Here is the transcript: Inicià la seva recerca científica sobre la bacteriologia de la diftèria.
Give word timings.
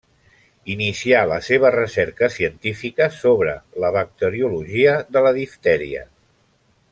Inicià 0.75 1.19
la 1.31 1.35
seva 1.47 1.69
recerca 1.75 2.29
científica 2.35 3.09
sobre 3.19 3.53
la 3.85 3.93
bacteriologia 3.97 4.97
de 5.19 5.25
la 5.27 5.35
diftèria. 5.41 6.03